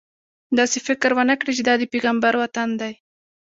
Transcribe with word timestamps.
داسې 0.57 0.77
فکر 0.87 1.09
ونه 1.15 1.35
کړې 1.39 1.51
چې 1.57 1.63
دا 1.69 1.73
د 1.79 1.83
پیغمبر 1.93 2.33
وطن 2.43 2.69
دی. 2.81 2.93